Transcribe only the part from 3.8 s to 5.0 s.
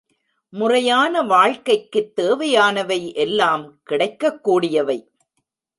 கிடைக்கக் கூடியவை.